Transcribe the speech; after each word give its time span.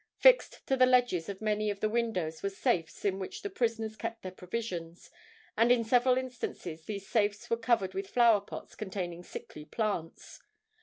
Fixed 0.17 0.65
to 0.65 0.75
the 0.75 0.87
ledges 0.87 1.29
of 1.29 1.43
many 1.43 1.69
of 1.69 1.79
the 1.79 1.87
windows, 1.87 2.41
were 2.41 2.49
safes 2.49 3.05
in 3.05 3.19
which 3.19 3.43
the 3.43 3.51
prisoners 3.51 3.95
kept 3.95 4.23
their 4.23 4.31
provisions; 4.31 5.11
and 5.55 5.71
in 5.71 5.83
several 5.83 6.17
instances 6.17 6.85
these 6.85 7.07
safes 7.07 7.51
were 7.51 7.57
covered 7.57 7.93
with 7.93 8.07
flower 8.09 8.41
pots 8.41 8.73
containing 8.73 9.21
sickly 9.21 9.63
plants. 9.63 10.41